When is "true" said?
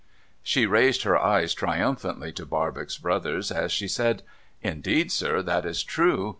5.83-6.29